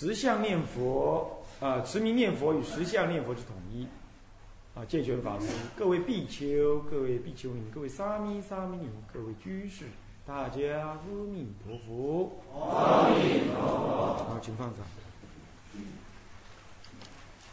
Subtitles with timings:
[0.00, 1.28] 十相念佛
[1.58, 3.84] 啊，持名念佛与十相念佛是统一
[4.72, 4.84] 啊。
[4.84, 9.86] 戒权法师，各位比丘、各位比丘尼、各位沙弥、沙弥尼、各位居士，
[10.24, 11.00] 大家阿
[11.32, 12.30] 弥陀佛。
[12.54, 14.24] 阿弥陀佛。
[14.28, 14.76] 好，请放上。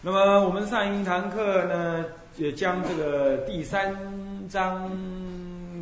[0.03, 2.05] 那么我们上一堂课呢，
[2.37, 4.87] 也将这个第三章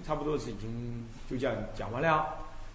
[0.08, 2.26] 差不多是已经就这样讲完了。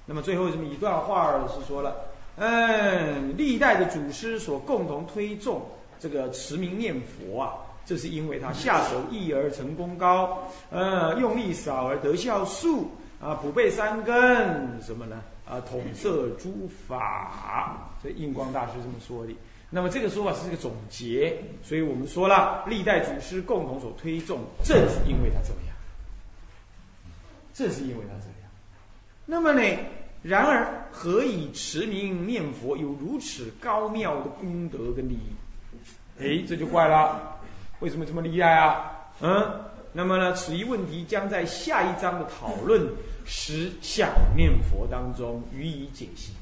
[0.04, 1.96] 那么最后这么一段话是说了。
[2.38, 5.60] 嗯，历代的祖师所共同推崇
[5.98, 10.38] 这个持名念佛啊，这是因为他下手易而成功高，
[10.70, 14.14] 呃，用力少而得效速啊，普被三根
[14.80, 15.20] 什么呢？
[15.48, 19.34] 啊，统摄诸法，这印光大师这么说的。
[19.70, 25.76] 那么这个说法是一个总结，所以我们说了，历代祖师共同所推崇，正是因为他这样，
[27.52, 28.50] 正是因为他这样。
[29.26, 29.60] 那么呢？
[30.22, 36.20] 然而，何以持名念佛有如此高妙的功德跟利益？
[36.20, 37.38] 哎，这就怪了，
[37.78, 38.90] 为什么这么厉害啊？
[39.20, 42.84] 嗯，那么呢，此一问题将在下一章的讨论
[43.24, 46.32] 十相念佛当中予以解析。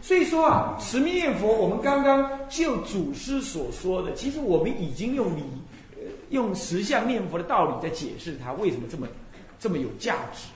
[0.00, 5.42] 所以说啊，持名念佛，我们刚刚就祖师所说的，其实我们已经用理，
[6.30, 9.06] 用十相念佛的道理在解释它为什么这么
[9.60, 10.48] 这么有价值。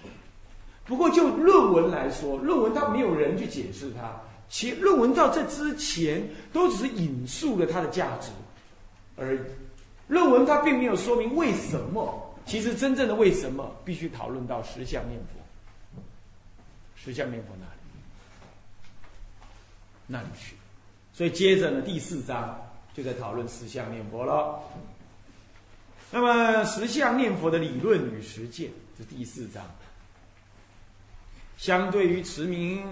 [0.86, 4.14] 不过就论文来说，论文它没有人去解释它，
[4.48, 8.30] 其论文到这之前都只是引述了它的价值
[9.16, 9.40] 而已。
[10.06, 16.02] 论文它并没有说明为什么，其实真正的为什么必须讨论到十相念佛。
[16.94, 17.72] 十相念佛那里？
[20.06, 20.54] 那里去？
[21.12, 22.56] 所以接着呢，第四章
[22.94, 24.60] 就在讨论十相念佛了。
[26.12, 29.64] 那么十相念佛的理论与实践，这第四章。
[31.56, 32.84] 相对于持名、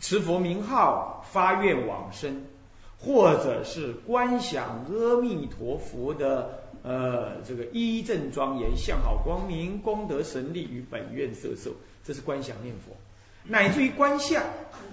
[0.00, 2.44] 持佛名号发愿往生，
[2.98, 11.70] 或者是观想阿弥陀佛的呃这个一正庄严、相好光明、功德神力与本愿色受，
[12.04, 12.92] 这是观想念佛；
[13.44, 14.42] 乃至于观相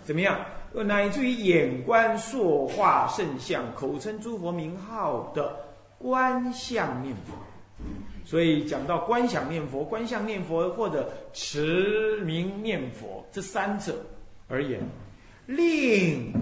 [0.04, 0.40] 怎么样？
[0.86, 5.56] 乃至于眼观塑化圣相、口称诸佛名号的
[5.98, 7.34] 观相念佛。
[8.24, 14.04] 所以讲到观想念佛、观相念佛或者持名念佛这三者
[14.48, 14.82] 而言，
[15.46, 16.34] 另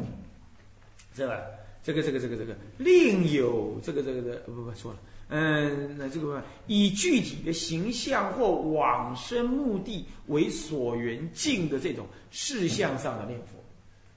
[1.13, 1.43] 这个
[1.83, 13.59] 这个这个这个这个另有这个这个的不不错了，嗯，那这个以具体的形象或往生目的为所缘境的这种事项上的念佛，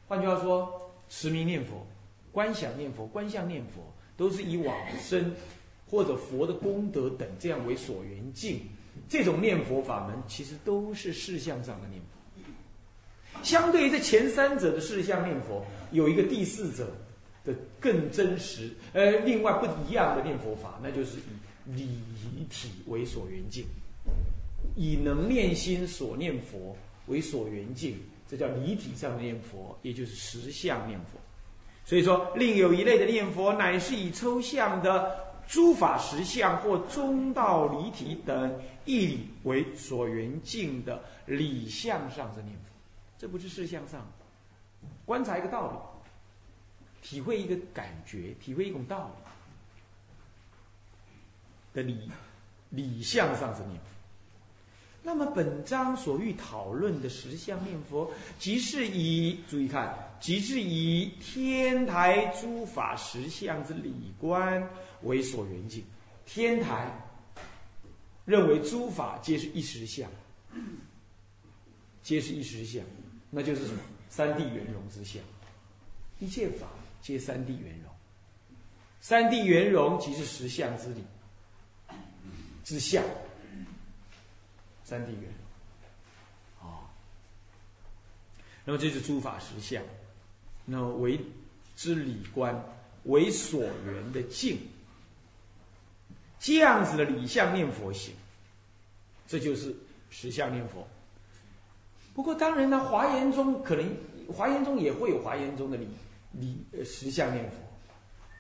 [0.07, 0.71] 换句话说，
[1.09, 1.85] 持名念佛、
[2.31, 3.83] 观想念佛、观相念佛
[4.17, 5.35] 都是以往生。
[5.89, 8.61] 或者佛的功德等这样为所缘境，
[9.09, 12.09] 这种念佛法门其实都是事相上的念佛。
[13.43, 16.91] 相对于这前三者的事相念佛，有一个第四者
[17.45, 21.19] 的更真实，呃，另外不一样的念佛法，那就是
[21.67, 23.65] 以理体为所缘境，
[24.75, 26.77] 以能念心所念佛
[27.07, 27.97] 为所缘境，
[28.29, 31.21] 这叫理体上的念佛，也就是实相念佛。
[31.85, 35.26] 所以说，另有一类的念佛，乃是以抽象的。
[35.47, 42.65] 诸法实相或中道离体等义理为所缘境的理相上生念佛，
[43.17, 44.07] 这不是事相上，
[45.05, 45.77] 观察一个道理，
[47.09, 49.15] 体会一个感觉，体会一种道理
[51.75, 52.11] 的理
[52.71, 53.96] 理相上生念佛。
[55.07, 64.69] 那么本章所欲讨论的实相念佛，即是以注意看，即是以天台诸法实相之理观。
[65.03, 65.85] 为所缘境，
[66.25, 66.91] 天台
[68.25, 70.11] 认为诸法皆是一实相，
[72.03, 72.83] 皆是一实相，
[73.31, 73.79] 那就是什么？
[74.09, 75.23] 三地圆融之相，
[76.19, 76.67] 一切法
[77.01, 77.93] 皆三地圆融，
[79.01, 81.05] 三地圆融即是实相之理
[82.65, 83.05] 之相，
[84.87, 85.29] 三地缘，
[86.63, 86.87] 啊，
[88.65, 89.83] 那么这是诸法实相，
[90.65, 91.21] 那么为
[91.75, 92.55] 之理观，
[93.03, 94.61] 为所缘的境。
[96.39, 98.15] 这样子的理相念佛行，
[99.27, 99.75] 这就是
[100.09, 100.87] 实相念佛。
[102.15, 103.97] 不过当然呢，华严中可能
[104.33, 105.89] 华严中也会有华严中的理
[106.31, 107.57] 理实相念佛。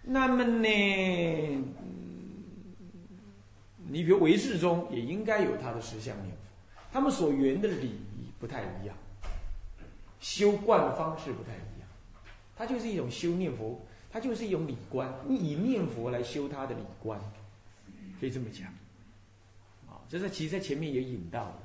[0.04, 1.64] 那么呢，
[3.88, 6.42] 你比如唯识中也应该有他的实相念佛，
[6.92, 7.92] 他们所缘的理
[8.40, 8.96] 不太一样，
[10.20, 11.88] 修观的方式不太一样，
[12.56, 13.80] 它就是一种修念佛，
[14.10, 17.20] 它就是一种理观，以念佛来修他的理观，
[18.18, 18.66] 可以这么讲。
[19.88, 21.58] 啊，这是其实在前面也引到了，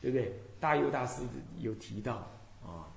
[0.00, 0.32] 对不对？
[0.58, 1.22] 大佑大师
[1.60, 2.16] 有提到
[2.64, 2.90] 啊，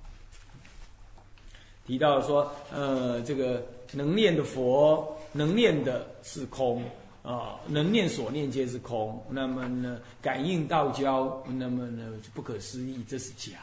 [1.86, 6.82] 提到说，呃，这个能念的佛，能念的是空。
[7.22, 13.58] 啊，能念所念皆是空，那么呢，感应道交，那么呢不可思议，这是假。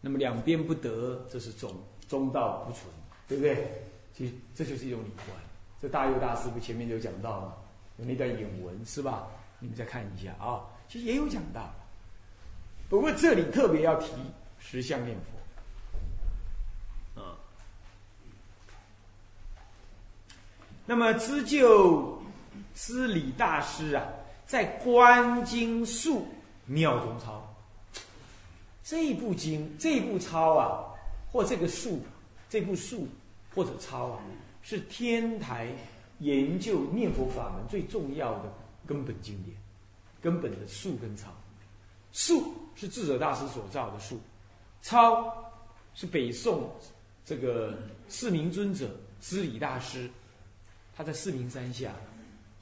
[0.00, 1.74] 那么两边不得，这是中
[2.08, 2.84] 中道不存，
[3.26, 3.82] 对不对？
[4.14, 5.28] 其实这就是一种理观。
[5.80, 7.56] 这大佑大师不前面就讲到了，
[7.98, 9.26] 有那段引文是吧？
[9.58, 11.74] 你们再看一下啊，其实也有讲到。
[12.88, 14.12] 不过这里特别要提
[14.60, 15.16] 十相念
[17.16, 17.34] 佛，啊，
[20.86, 22.11] 那么知就。
[22.74, 24.06] 知礼大师啊，
[24.46, 26.26] 在《观经术
[26.66, 27.38] 妙中抄》
[28.84, 30.84] 这部经、这部抄啊，
[31.30, 32.02] 或这个术、
[32.48, 33.06] 这部术
[33.54, 34.20] 或者抄啊，
[34.62, 35.68] 是天台
[36.18, 38.52] 研究念佛法门最重要的
[38.86, 39.56] 根本经典，
[40.20, 41.28] 根本的术跟抄。
[42.12, 44.20] 术是智者大师所造的术，
[44.82, 45.32] 抄
[45.94, 46.70] 是北宋
[47.24, 47.78] 这个
[48.08, 48.90] 四明尊者
[49.20, 50.10] 知礼大师，
[50.94, 51.92] 他在四明山下。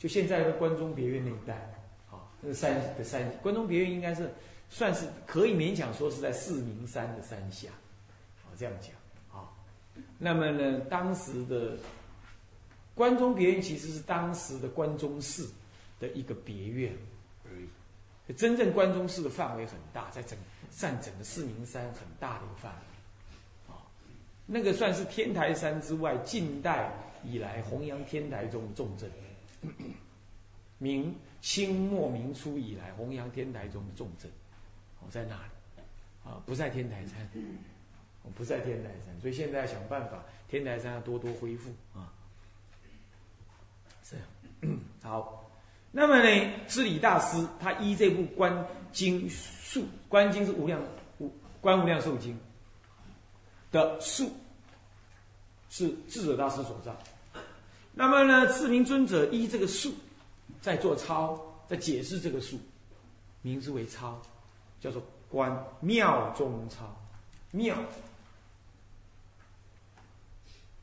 [0.00, 1.54] 就现在的关中别院那一带，
[2.10, 4.30] 啊，那山的山，关中别院应该是
[4.70, 7.68] 算是可以勉强说是在四明山的山下，
[8.42, 8.92] 啊，这样讲
[9.38, 9.52] 啊。
[10.16, 11.76] 那么呢，当时的
[12.94, 15.52] 关中别院其实是当时的关中寺
[15.98, 16.96] 的一个别院
[17.44, 18.32] 而已。
[18.32, 20.38] 真正关中寺的范围很大，在整
[20.70, 23.84] 占整个四明山很大的一个范围，啊，
[24.46, 26.90] 那个算是天台山之外近代
[27.22, 29.10] 以来弘扬天台中的重镇。
[30.78, 34.30] 明清末明初以来，弘扬天台宗的重镇，
[35.00, 35.82] 哦，在那里，
[36.24, 37.28] 啊，不在天台山，
[38.22, 42.12] 我不在天台山，所以现在要想办法，天台山要多多恢复啊。
[44.02, 44.16] 是，
[45.02, 45.50] 好，
[45.90, 50.82] 那么呢，知礼大师他依这部《观经术》，《观经》是无量
[51.18, 51.30] 无
[51.60, 52.38] 观无量寿经
[53.70, 54.32] 的术，
[55.68, 56.96] 是智者大师所造。
[58.00, 59.92] 那么呢，智明尊者依这个数，
[60.62, 61.38] 在做抄，
[61.68, 62.58] 在解释这个数，
[63.42, 64.18] 名字为抄，
[64.80, 66.98] 叫做观妙中抄，
[67.50, 67.76] 妙，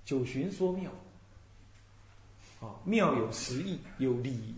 [0.05, 0.91] 九旬说妙，
[2.59, 4.53] 啊，妙有十义，有理，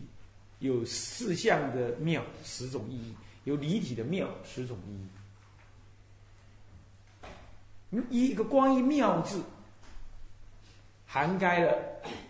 [0.60, 3.16] 有四项的妙十种意义，
[3.46, 5.08] 有离体的妙十种意
[7.96, 9.42] 义，一一个光一妙字。
[11.12, 11.76] 涵盖了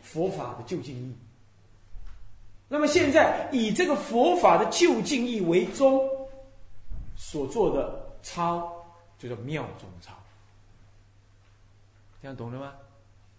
[0.02, 1.14] 佛法的究竟义。
[2.70, 6.00] 那么现在以这个佛法的究竟义为宗
[7.18, 8.72] 所做的抄，
[9.18, 10.14] 就叫妙中抄。
[12.22, 12.74] 这样懂了吗？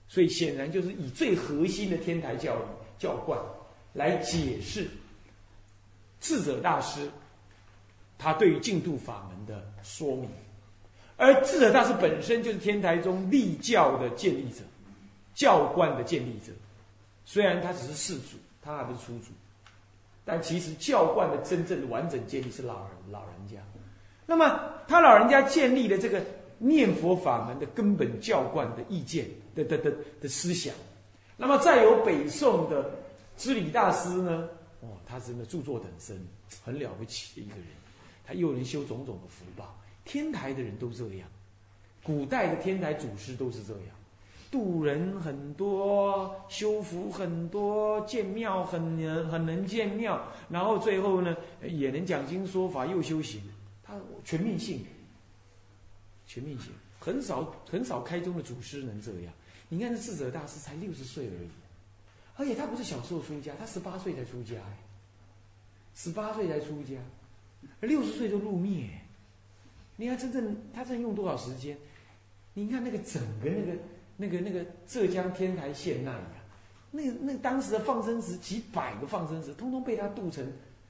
[0.09, 2.63] 所以显然就是以最核心的天台教育
[2.99, 3.39] 教观
[3.93, 4.91] 来解释
[6.21, 7.09] 智者大师
[8.19, 10.29] 他对于净土法门的说明，
[11.17, 14.63] 而智者大师本身就是天台中立教的建立者。
[15.41, 16.53] 教观的建立者，
[17.25, 19.33] 虽然他只是世主，他还不是出主，
[20.23, 23.57] 但其实教观的真正的完整建立是老人老人家。
[24.27, 26.23] 那么他老人家建立的这个
[26.59, 30.75] 念佛法门的根本教观的意见的的的的思想，
[31.39, 32.91] 那么再有北宋的
[33.39, 34.47] 知礼大师呢？
[34.83, 36.21] 哦，他真的著作等身，
[36.63, 37.65] 很了不起的一个人，
[38.27, 39.75] 他又能修种种的福报。
[40.05, 41.27] 天台的人都这样，
[42.03, 43.85] 古代的天台祖师都是这样。
[44.51, 53.41] 渡人很多，修福很多，建庙很能很能建庙，然后最后呢也能讲经说法又修行，
[53.81, 54.85] 他全面性，
[56.27, 59.33] 全面性很少很少开宗的祖师能这样。
[59.69, 61.49] 你看这智者大师才六十岁而已，
[62.35, 64.57] 而且他不是小时候出家，他十八岁才出家，
[65.95, 66.97] 十八岁才出家，
[67.83, 68.91] 六十岁就入灭。
[69.95, 71.79] 你看真正他这用多少时间？
[72.55, 73.79] 你看那个整个那个。
[74.21, 76.37] 那个那个浙江天台县那里啊，
[76.91, 80.45] 那那当时的放生石几百个放生石，通通被他渡成，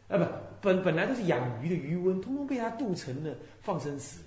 [0.08, 0.24] 啊不，
[0.60, 3.32] 本本来都是养鱼的鱼温，通通被他渡成了
[3.62, 4.18] 放生石。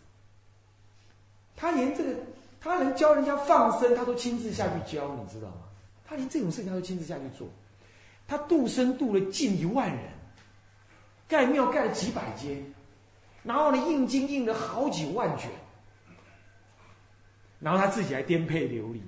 [1.57, 2.15] 他连这个，
[2.61, 5.63] 他能教人家放生，他都亲自下去教，你知道吗？
[6.05, 7.47] 他连这种事情他都亲自下去做。
[8.25, 9.99] 他渡生渡了近一万人，
[11.27, 12.63] 盖庙盖了几百间，
[13.43, 15.49] 然后呢印经印了好几万卷。
[17.63, 19.01] 然后他自己还颠沛流离，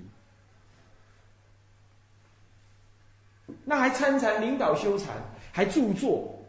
[3.64, 5.14] 那还参禅领导修禅，
[5.52, 6.42] 还著作，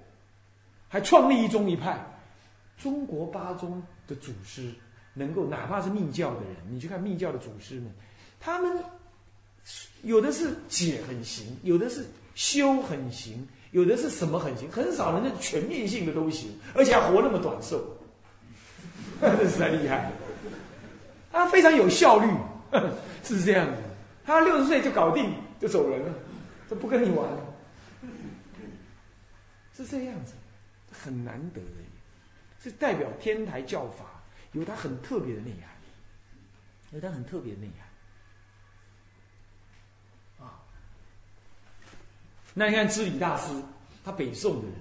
[0.87, 2.01] 还创立一宗一派。
[2.77, 4.71] 中国八宗的祖师，
[5.13, 7.91] 能够哪怕是密教的人，你去看密教的祖师们，
[8.39, 8.81] 他们
[10.03, 17.83] 有的是解很行，有的是修很行，有的是什么很行，很少人的全面性的都行，而且还活那么短寿，
[19.19, 20.09] 这实在厉害。
[21.38, 22.27] 他非常有效率，
[23.24, 23.74] 是这样子。
[24.25, 26.13] 他六十岁就搞定，就走人了，
[26.70, 27.39] 就不跟你玩了，
[29.75, 30.34] 是这样子，
[30.91, 31.67] 很难得的。
[32.60, 34.06] 是代表天台教法
[34.51, 35.70] 有它很特别的内涵，
[36.91, 37.88] 有它很特别的内涵
[40.46, 40.60] 啊。
[42.53, 43.53] 那你看知礼大师，
[44.03, 44.74] 他北宋的人，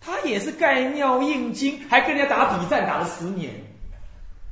[0.00, 3.54] 他也是盖庙印经，还跟人家打比战打了十年，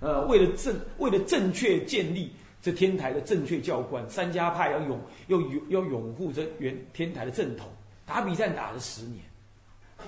[0.07, 2.31] 呃，为了正为了正确建立
[2.63, 7.67] 这天台的正确教观，三家派要永要永要拥护这原天台的正统，
[8.05, 9.25] 打比战打了十年。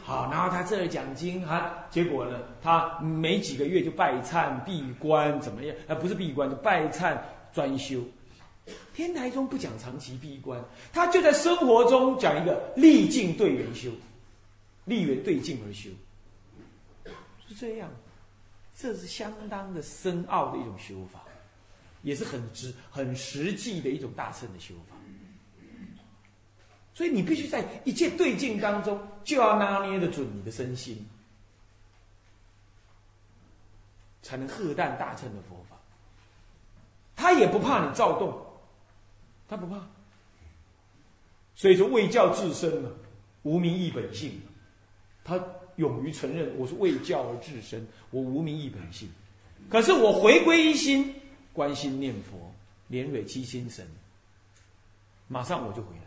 [0.05, 5.75] 好，然后他这儿奖金，哈，结果呢，他没几个月就拜忏闭关，怎么样？
[5.89, 7.19] 啊，不是闭关，就拜忏
[7.53, 8.01] 专修。
[8.95, 10.63] 天台宗不讲长期闭关，
[10.93, 13.91] 他就在生活中讲一个历境对缘修，
[14.85, 15.91] 历缘对境而修，
[17.49, 17.91] 是这样。
[18.81, 21.21] 这是相当的深奥的一种修法，
[22.03, 24.95] 也是很直、很实际的一种大乘的修法。
[26.95, 31.05] 所以你必须在一切对境当中，就要拿捏得准你的身心，
[34.23, 35.77] 才能喝淡大乘的佛法。
[37.17, 38.41] 他也不怕你躁动，
[39.49, 39.85] 他不怕。
[41.57, 42.91] 所以说，为教自身嘛，
[43.43, 44.41] 无名亦本性。
[45.25, 45.37] 他
[45.79, 49.09] 勇于承认，我是为教而至身，我无名亦本性。
[49.69, 51.15] 可是我回归一心，
[51.53, 52.53] 观心念佛，
[52.89, 53.87] 连蕊七心神，
[55.27, 56.03] 马上我就回来。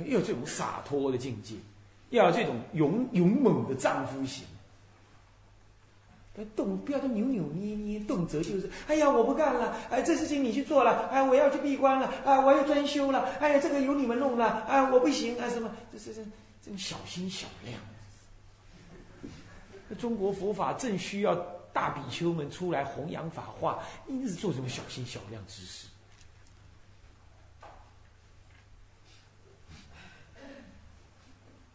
[0.00, 1.56] 要有这种洒脱的境界，
[2.10, 4.44] 要有这种勇勇猛的丈夫型。
[6.56, 16.22] 动不要都扭扭捏捏，动辄就是哎呀我不干了，哎这事情你去做了，哎我要去闭关了，哎我要专修了，哎呀这个由你们弄了，哎我不行啊什么，这这这
[16.62, 17.80] 这小心小量。
[19.98, 21.34] 中国佛法正需要
[21.72, 25.88] 大比丘们出来弘扬法化，一直做什么小心小量之事。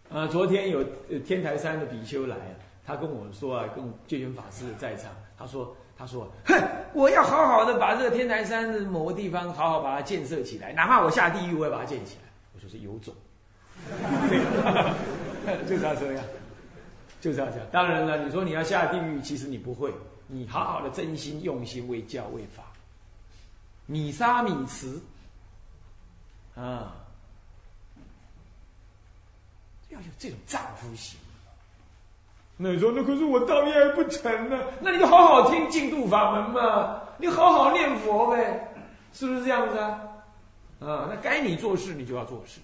[0.10, 0.84] 啊，昨天有
[1.26, 2.38] 天台山的比丘来，
[2.86, 6.56] 他跟我说啊，跟戒权法师在场，他说，他说，哼，
[6.94, 12.22] 我要好好的把这个天台山的某个地方好好把它建设起来，哪怕我下地狱，我也把它建起来。
[12.54, 13.14] 我说是有种，
[15.68, 16.24] 就是要这样，
[17.22, 17.68] 就是要这样。
[17.72, 19.94] 当然了，你说你要下地狱，其实你不会，
[20.28, 22.64] 你好好的真心用心为教为法，
[23.86, 25.02] 米沙米慈，
[26.56, 26.96] 啊。
[29.90, 31.18] 要有这种丈夫心。
[32.58, 34.60] 那你说，那可是我道业还不成呢？
[34.82, 38.74] 那你就好好听净土法门嘛，你好好念佛呗，
[39.14, 40.02] 是不是这样子啊？
[40.80, 42.60] 啊，那该你做事，你就要做事，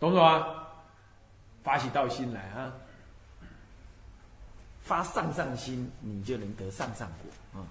[0.00, 0.56] 懂不懂啊？
[1.62, 2.72] 发起道心来啊，
[4.80, 7.66] 发上上心，你就能得上上果啊。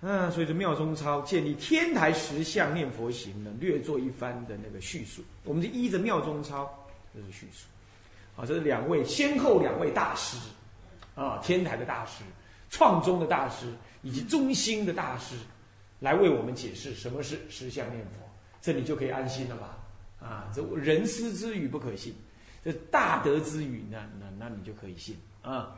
[0.00, 5.22] 嗯，所以这妙中超建立天台十相念佛行呢，略作一番的那个叙述。
[5.44, 6.72] 我们就依着妙中超，
[7.14, 7.66] 这是叙述。
[8.34, 10.38] 啊，这是两位先后两位大师，
[11.14, 12.24] 啊，天台的大师、
[12.70, 15.36] 创宗的大师以及中心的大师，
[16.00, 18.26] 来为我们解释什么是十相念佛。
[18.62, 19.76] 这你就可以安心了吧？
[20.20, 22.14] 啊，这人师之语不可信，
[22.64, 25.76] 这大德之语，那那那你就可以信啊。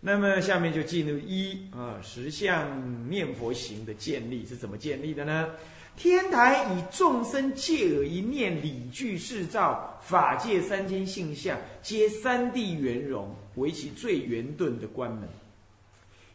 [0.00, 5.48] 那么下面就进入一啊十相念佛行的建立是怎么建立的呢？
[5.96, 15.28] 天台以众生借耳一念理具事照法界三千性相皆三谛圆融为其最圆顿的关门，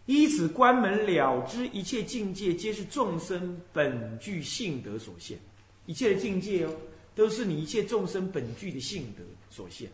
[0.06, 5.40] 依此关门了知一切境界皆是众生本具性德所现，
[5.86, 6.74] 一切的境界哦
[7.16, 9.90] 都是你一切众生本具的性德所现。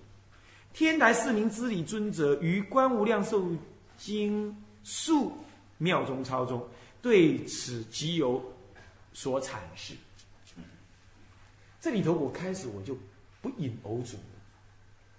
[0.71, 3.49] 天台四明知理尊者于观无量寿
[3.97, 5.33] 经述
[5.77, 6.65] 妙中超中
[7.01, 8.41] 对此即有
[9.13, 9.95] 所阐释。
[11.81, 12.97] 这里头我开始我就
[13.41, 14.17] 不引偶主，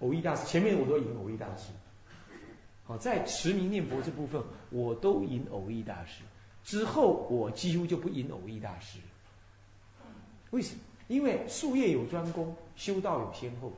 [0.01, 1.73] 偶义大师前面我都引偶义大师。
[2.85, 6.23] 好，在持名念佛这部分我都引偶义大师，
[6.65, 8.99] 之后我几乎就不引偶义大师。
[10.51, 10.81] 为什么？
[11.11, 13.73] 因为术业有专攻，修道有先后。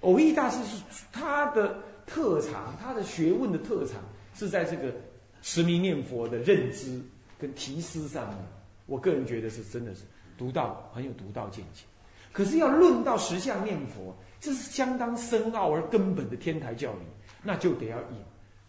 [0.00, 4.02] 偶义大师是他的特长，他的学问的特长
[4.34, 4.92] 是在这个
[5.40, 7.00] 持名念佛的认知
[7.38, 8.38] 跟提思上面。
[8.86, 10.02] 我个人觉得是真的是
[10.36, 11.84] 独到，很有独到见解。
[12.32, 17.06] 可是要论到实相念佛，这是相当深奥而根本的天台教理，
[17.44, 18.16] 那就得要以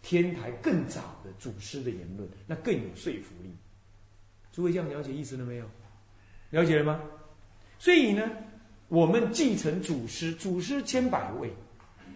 [0.02, 3.50] 天台更早的祖师的言论，那更有说服力。
[4.52, 5.64] 诸位这样了解意思了没有？
[6.50, 7.00] 了解了吗？
[7.78, 8.28] 所以呢，
[8.88, 11.50] 我们继承祖师，祖师千百位，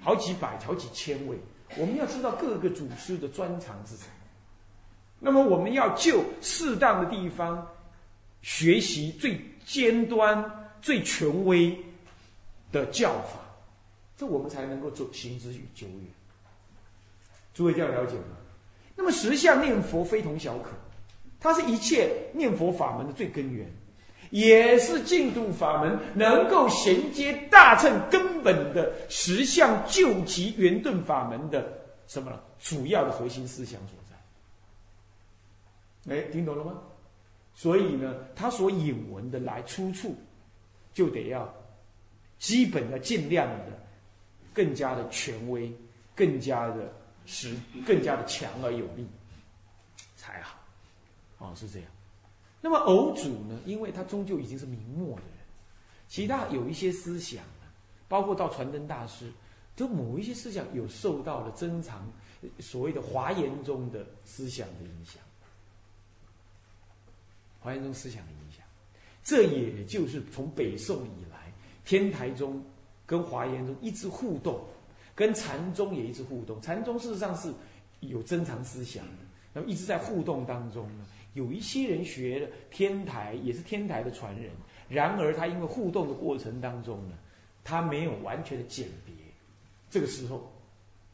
[0.00, 1.36] 好几百、好几千位，
[1.76, 4.10] 我们要知道各个祖师的专长是什么。
[5.20, 7.66] 那么我们要就适当的地方
[8.42, 11.74] 学习最尖端、最权威
[12.70, 13.38] 的教法，
[14.18, 16.06] 这我们才能够走行之于久远。
[17.54, 18.36] 诸位这样了解吗？
[18.96, 20.70] 那么实相念佛非同小可，
[21.40, 23.66] 它是一切念佛法门的最根源。
[24.34, 31.64] 也是净土法门能够衔接大乘根本的实相救急圆顿法门的
[32.08, 34.16] 什么主要的核心思想所在。
[36.16, 36.82] 哎，听懂了吗？
[37.54, 40.16] 所以呢，他所引文的来出处，
[40.92, 41.48] 就得要
[42.40, 43.66] 基本的尽量的
[44.52, 45.72] 更加的权威，
[46.16, 46.92] 更加的
[47.24, 47.54] 实，
[47.86, 49.06] 更加的强而有力
[50.16, 50.58] 才好。
[51.38, 51.88] 哦，是这样。
[52.64, 53.60] 那么偶主呢？
[53.66, 55.32] 因为他终究已经是明末的人，
[56.08, 57.44] 其他有一些思想，
[58.08, 59.30] 包括到传灯大师，
[59.76, 62.10] 就某一些思想有受到了珍藏
[62.60, 65.22] 所谓的华严中的思想的影响，
[67.60, 68.64] 华严中思想的影响，
[69.22, 71.52] 这也就是从北宋以来，
[71.84, 72.64] 天台宗
[73.04, 74.58] 跟华严宗一直互动，
[75.14, 76.58] 跟禅宗也一直互动。
[76.62, 77.52] 禅宗事实上是
[78.00, 81.04] 有珍藏思想的，那么一直在互动当中呢。
[81.34, 84.50] 有一些人学了天台，也是天台的传人。
[84.88, 87.16] 然而，他因为互动的过程当中呢，
[87.62, 89.14] 他没有完全的鉴别，
[89.90, 90.52] 这个时候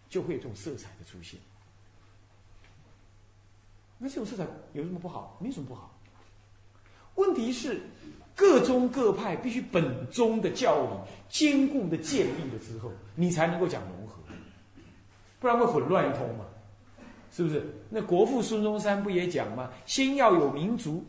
[0.09, 1.41] 就会有这种色彩的出现。
[3.97, 5.37] 那这种色彩有什么不好？
[5.41, 5.95] 没什么不好。
[7.17, 7.81] 问题是
[8.35, 10.89] 各宗各派必须本宗的教理
[11.29, 14.17] 坚固的建立了之后，你才能够讲融合，
[15.39, 16.45] 不然会混乱一通嘛。
[17.33, 17.65] 是不是？
[17.89, 19.71] 那国父孙中山不也讲吗？
[19.87, 21.05] 先要有民族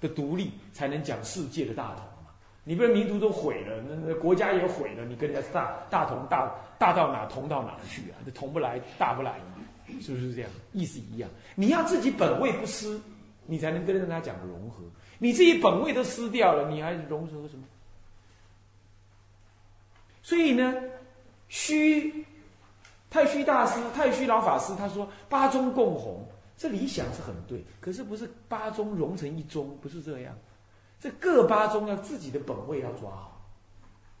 [0.00, 2.30] 的独立，才能讲世界的大同嘛。
[2.62, 8.14] 你不是民族都毁了，那那国家也毁了，你跟人家大大同大大到哪同到哪去啊？
[8.24, 9.40] 这同不来，大不来，
[10.00, 10.50] 是不是这样？
[10.72, 11.28] 意思一样。
[11.54, 13.00] 你要自己本位不失，
[13.46, 14.84] 你才能跟人家讲融合。
[15.18, 17.64] 你自己本位都失掉了，你还融合什么？
[20.22, 20.74] 所以呢，
[21.48, 22.24] 虚。
[23.08, 30.36] 太虚大师、太虚老法师他说：“八宗共弘，这理想是很对，可是不是八宗融成一宗，不是这样。
[31.00, 33.40] 这各八宗要自己的本位要抓好，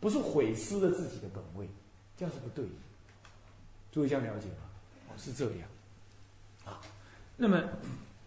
[0.00, 1.68] 不是毁失了自己的本位，
[2.16, 2.70] 这样是不对的。
[3.90, 4.62] 诸位这样了解吗？
[5.08, 5.68] 哦，是这样。
[6.64, 6.80] 啊，
[7.36, 7.62] 那么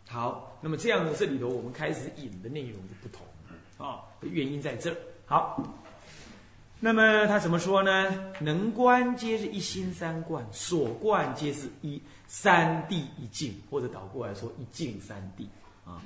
[0.08, 4.98] 好，那么这样呢，这里头我们开始引的内容就不同了啊，原因在这儿。
[5.26, 5.64] 好。”
[6.82, 8.34] 那么他怎么说呢？
[8.40, 15.44] 能观皆是一心三观，所观皆是一三谛一境，或者倒过来说一境三谛
[15.84, 16.02] 啊。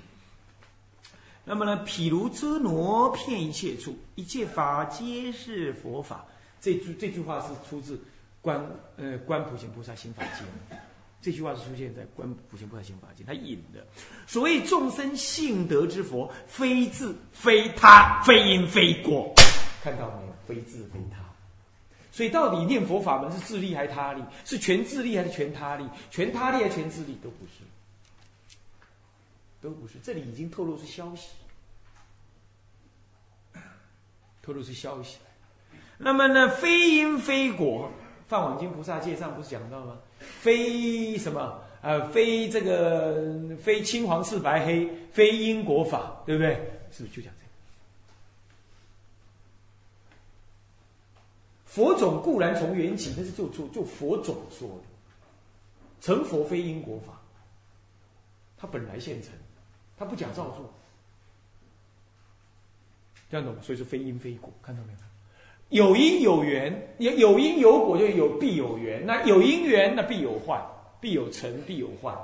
[1.45, 6.25] 那么呢，譬如遮罗遍一切处，一切法皆是佛法。
[6.59, 7.95] 这句这句话是出自
[8.41, 8.65] 《观
[8.97, 10.47] 呃观普贤菩萨心法经》，
[11.21, 13.86] 这句话是出现在《观普贤菩萨心法经》，他引的。
[14.25, 19.31] 所谓众生性德之佛，非自非他，非因非果，
[19.83, 20.32] 看到没有？
[20.47, 21.17] 非自非他，
[22.12, 24.23] 所以到底念佛法门是自利还是他利？
[24.45, 25.86] 是全自利还是全他利？
[26.12, 27.17] 全他利还是全自利？
[27.23, 27.63] 都不是，
[29.62, 29.95] 都不是。
[30.03, 31.29] 这里已经透露出消息，
[34.41, 35.32] 透露出消息来。
[35.97, 36.49] 那么呢？
[36.49, 37.89] 非因非果，
[38.29, 39.97] 《梵网经》菩萨戒上不是讲到吗？
[40.19, 41.60] 非什么？
[41.82, 46.53] 呃，非这个，非青黄赤白黑，非因果法，对不对？
[46.91, 47.42] 是不是就讲这？
[51.73, 54.83] 佛种固然从缘起，但是就就就佛种说的，
[56.01, 57.19] 成佛非因果法，
[58.55, 59.31] 他本来现成，
[59.97, 60.71] 他不假造作，
[63.31, 63.55] 这样懂？
[63.63, 64.99] 所以说非因非果，看到没有？
[65.88, 70.63] 有因有缘，有有因有果就有必有缘，那有因缘那必有患，
[71.01, 72.15] 必有成必有坏，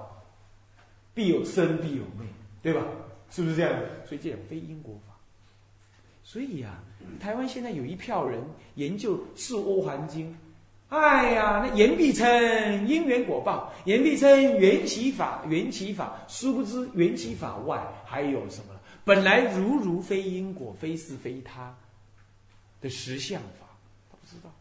[1.15, 2.27] 必有生必有灭，
[2.61, 2.85] 对吧？
[3.31, 4.05] 是不是这样的？
[4.05, 4.93] 所以这种非因果，
[6.29, 6.77] 所以呀。
[7.19, 8.39] 台湾现在有一票人
[8.75, 10.31] 研究《四欧环经》，
[10.89, 18.75] 哎呀，那言必称因缘果报，言必称缘起法，缘起法，殊不知缘起法外还有什么？
[19.03, 21.75] 本来如如非因果，非是非他
[22.79, 23.65] 的实相法，
[24.11, 24.51] 他不知道。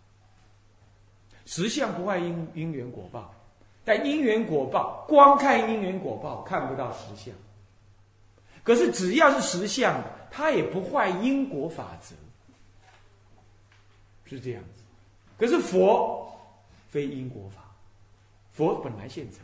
[1.44, 3.34] 实相不坏因因缘果报，
[3.84, 7.34] 但因缘果报光看因缘果报看不到实相。
[8.64, 12.14] 可是只要是实相的，它也不坏因果法则，
[14.24, 14.82] 是这样子。
[15.38, 16.30] 可是佛
[16.88, 17.62] 非因果法，
[18.52, 19.40] 佛本来现成。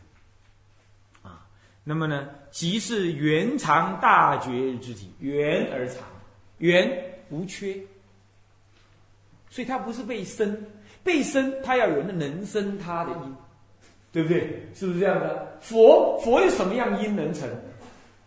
[1.23, 1.47] 啊，
[1.83, 6.03] 那么呢，即是圆常大觉之体，圆而常，
[6.57, 7.79] 圆无缺，
[9.49, 10.65] 所以它不是被生，
[11.03, 13.35] 被生它要有人能生它的因，
[14.11, 14.67] 对不对？
[14.73, 15.57] 是不是这样的？
[15.61, 17.49] 佛佛有什么样因能成？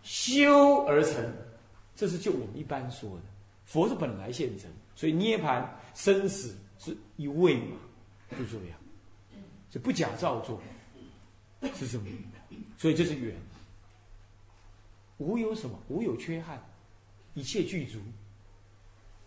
[0.01, 1.23] 修而成，
[1.99, 3.23] 这是就我们一般说的。
[3.65, 7.75] 佛是本来现成，所以涅盘生死是一位嘛，
[8.31, 8.79] 就这样，
[9.69, 10.61] 就不假造作，
[11.75, 12.05] 是什么？
[12.77, 13.35] 所以这是缘，
[15.17, 16.57] 无有什么，无有缺憾，
[17.33, 17.99] 一切具足。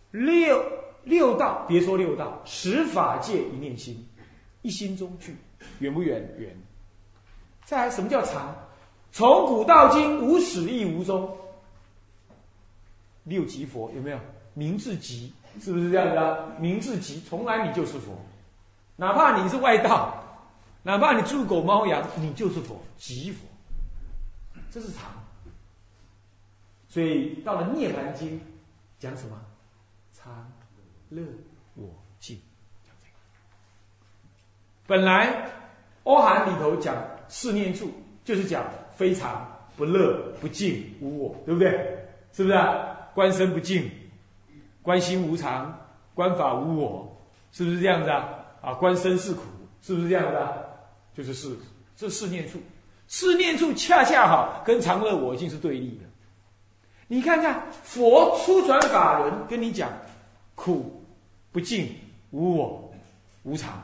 [0.09, 0.59] 六
[1.03, 4.03] 六道，别说六道，十法界一念心，
[4.63, 5.35] 一心中具，
[5.77, 6.27] 远不远？
[6.39, 6.57] 远。
[7.65, 8.57] 再来，什么叫常？
[9.11, 11.37] 从古到今，无始亦无终。
[13.23, 14.19] 六级佛有没有？
[14.53, 16.51] 名字极，是不是这样子啊？
[16.59, 18.15] 名字极，从来你就是佛，
[18.95, 20.23] 哪怕你是外道，
[20.83, 23.47] 哪怕你猪狗猫羊，你就是佛，极佛。
[24.69, 25.11] 这是常。
[26.87, 28.39] 所以到了《涅槃经》，
[28.99, 29.39] 讲什么？
[30.13, 30.51] 常
[31.09, 31.23] 乐
[31.75, 32.39] 我净，
[32.85, 33.15] 讲这个。
[34.85, 35.49] 本来
[36.03, 36.95] 欧含里头讲
[37.27, 37.91] 四念处，
[38.23, 38.63] 就是讲。
[38.95, 41.71] 非常不乐不净无我，对不对？
[42.31, 42.55] 是不是？
[43.13, 43.89] 观身不净，
[44.81, 45.77] 观心无常，
[46.13, 47.17] 观法无我，
[47.51, 48.29] 是不是这样子啊？
[48.61, 49.41] 啊，观身是苦，
[49.81, 50.51] 是不是这样子啊？
[51.15, 51.55] 就是是
[51.95, 52.59] 这四念处，
[53.07, 56.05] 四念处恰恰好跟常乐我净是对立的。
[57.07, 59.89] 你看看佛初转法轮跟你讲
[60.55, 61.03] 苦
[61.51, 61.93] 不净
[62.31, 62.91] 无我
[63.43, 63.83] 无常，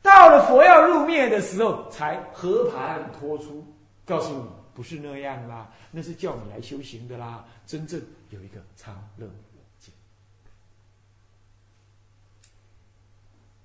[0.00, 3.62] 到了佛要入灭的时候才和盘托出。
[4.06, 4.42] 告诉你，
[4.78, 7.44] 不是那样啦，那是叫你来修行的啦。
[7.66, 9.32] 真正有一个常乐我
[9.80, 9.92] 净，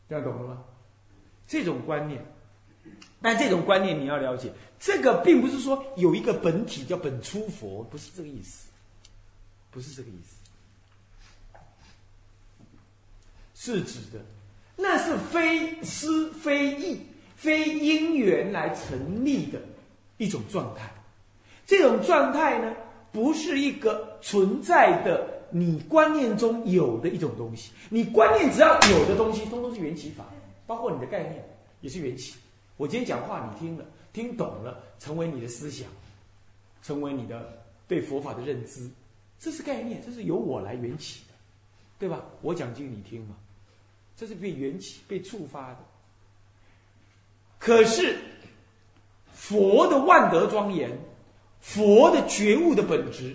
[0.10, 0.64] 这样懂了吗？
[1.48, 2.26] 这种观念，
[3.22, 8.70] 但这种观念你要了解，这个并不是说有一个本体叫本初佛，不是这个意思，
[9.70, 10.36] 不是这个意思，
[13.54, 14.20] 是指的
[14.76, 19.62] 那是非思非意非因缘来成立的。
[20.18, 20.90] 一种状态，
[21.66, 22.76] 这种状态呢，
[23.12, 27.72] 不是一个存在的你观念中有的一种东西。
[27.90, 30.26] 你观念只要有的东西，通通是缘起法，
[30.68, 31.44] 包括你的概念
[31.82, 32.36] 也是缘起。
[32.78, 35.88] 我今天讲话你听了，听懂了，成为你的思想，
[36.82, 38.90] 成为你的对佛法的认知，
[39.40, 41.34] 这是概念，这是由我来缘起的，
[42.00, 42.24] 对吧？
[42.42, 43.36] 我讲经你听嘛，
[44.18, 45.80] 这是被缘起被触发的。
[47.60, 48.18] 可是。
[49.36, 50.90] 佛的万德庄严，
[51.64, 53.34] 佛的觉悟的本质，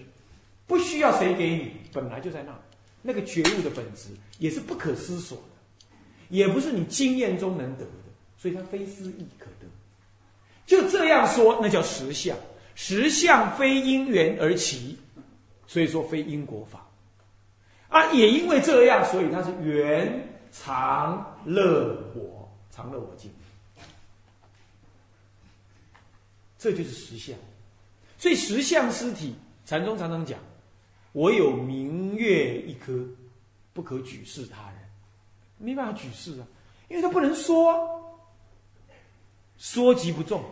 [0.67, 2.57] 不需要谁给你，本来就在那。
[3.01, 5.97] 那个觉悟的本质也是不可思索的，
[6.29, 7.91] 也不是你经验中能得的，
[8.37, 9.67] 所以它非思议可得。
[10.67, 12.37] 就这样说，那叫实相。
[12.75, 14.99] 实相非因缘而起，
[15.67, 16.87] 所以说非因果法。
[17.89, 23.33] 啊，也因为这样，所以它是缘常乐我，常乐我净。
[26.59, 27.37] 这就是实相，
[28.19, 30.41] 所以实相实体，禅宗常常讲
[31.13, 33.07] ：“我有明月一颗，
[33.73, 34.79] 不可举世他人。”
[35.57, 36.47] 没办法举世啊，
[36.89, 38.29] 因为他不能说，
[39.57, 40.45] 说即不中，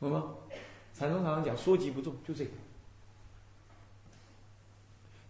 [0.00, 0.34] 懂吗？
[0.94, 2.50] 禅宗常常讲：“说即不中”，就这个。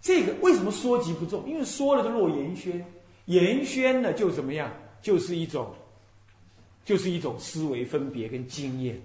[0.00, 1.48] 这个为什么说即不中？
[1.48, 2.86] 因为说了就落言宣，
[3.24, 4.72] 言宣呢就怎么样？
[5.02, 5.74] 就是一种。
[6.84, 9.02] 就是一种思维分别跟经验，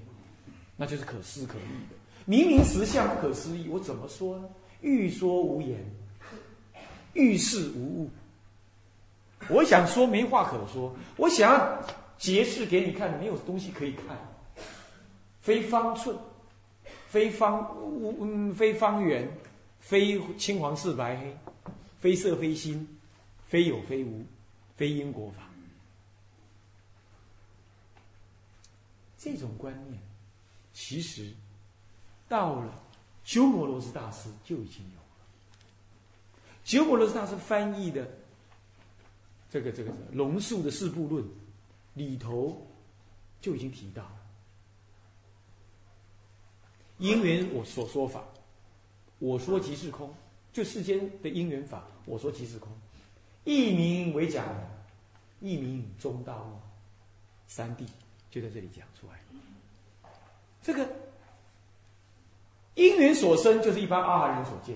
[0.82, 1.96] 那就是可思可议的。
[2.26, 4.50] 明明实相不可思议，我怎么说呢？
[4.82, 5.80] 欲说无言，
[7.14, 8.10] 欲事无物。
[9.48, 11.86] 我想说没话可说，我想要
[12.18, 14.18] 解释给你看，没有东西可以看。
[15.40, 16.18] 非方寸，
[17.08, 19.32] 非方无嗯，非方圆，
[19.80, 21.38] 非青黄赤白黑，
[22.00, 22.88] 非色非心，
[23.48, 24.26] 非有非无，
[24.76, 25.44] 非因果法。
[29.20, 30.02] 这种观念，
[30.84, 31.32] 其实
[32.28, 32.84] 到了
[33.24, 35.06] 鸠摩罗什大师就已经有了。
[36.66, 38.10] 鸠摩罗什大师翻译的
[39.48, 41.24] 这个这个《龙树的四部论》
[41.94, 42.66] 里头
[43.40, 44.18] 就已经提到了
[46.98, 48.24] 因缘我所说法，
[49.20, 50.12] 我说即是空，
[50.52, 52.72] 就世间的因缘法，我说即是空，
[53.44, 54.48] 一名为假，
[55.42, 56.60] 一名中道，
[57.48, 57.86] 三谛
[58.32, 59.31] 就在这里讲出来了。
[60.62, 60.88] 这个
[62.76, 64.76] 因缘所生，就是一般阿含人所见。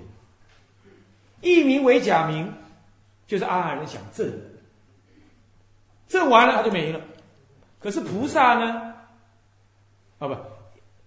[1.42, 2.52] 一名为假名，
[3.28, 4.32] 就是阿含人想证，
[6.08, 7.00] 证完了他就没了。
[7.80, 8.94] 可是菩萨呢？
[10.18, 10.36] 啊不，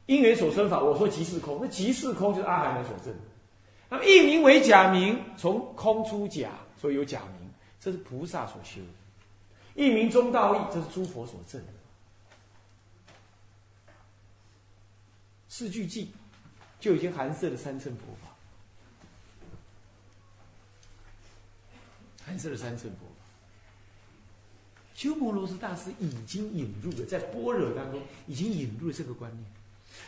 [0.07, 3.13] 因缘所生法，我说即是空，那即是空就是阿含人所证。
[3.89, 8.81] 那么一名为假名，从空出假，所以有假名，这是菩萨所修。
[9.75, 11.61] 一名中道义，这是诸佛所证。
[15.59, 16.07] 四句偈
[16.79, 18.29] 就已经含摄了三乘佛法，
[22.25, 23.27] 含摄了三乘佛法。
[24.95, 29.45] 鸠摩罗什大师已经引入了，在般若当中已经引入了这个观念。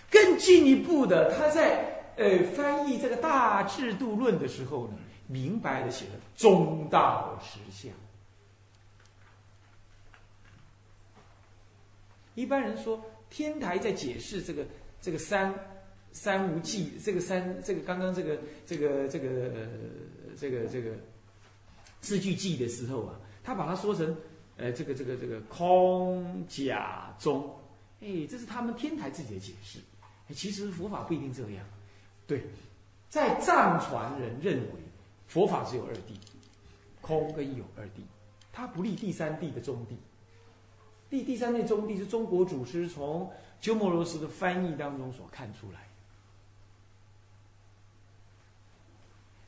[0.08, 4.94] 更进一步的，他在呃翻译这个《大制度论》的时候呢，
[5.26, 7.92] 明白的写了中道实相。
[12.36, 14.64] 一般人说，天台在解释这个。
[15.00, 15.54] 这个三
[16.12, 19.28] 三无记，这个三这个刚刚这个这个这个
[20.36, 20.90] 这个这个
[22.00, 24.16] 四句记的时候啊，他把它说成
[24.56, 27.54] 呃这个这个这个空假中，
[28.00, 29.78] 哎，这是他们天台自己的解释。
[30.34, 31.64] 其实佛法不一定这样。
[32.26, 32.42] 对，
[33.08, 34.70] 在藏传人认为
[35.26, 36.14] 佛法只有二谛，
[37.00, 38.02] 空跟有二谛，
[38.52, 39.94] 他不立第三谛的中谛。
[41.10, 43.30] 第第三类中谛是中国祖师从。
[43.60, 45.86] 鸠摩罗什的翻译当中所看出来，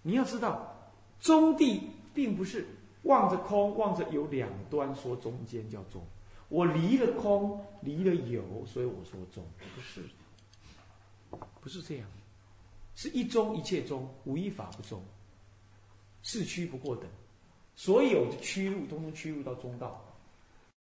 [0.03, 0.77] 你要知道，
[1.19, 1.81] 中谛
[2.13, 2.67] 并不是
[3.05, 6.05] 望着空，望着有两端说中间叫中。
[6.51, 9.43] 我离了空，离了有，所以我说中，
[9.75, 10.03] 不是，
[11.63, 12.07] 不是这样，
[12.95, 15.03] 是一中一切中，无一法不中，
[16.23, 17.07] 四趋不过等，
[17.77, 20.05] 所有的趋入，通通趋入到中道。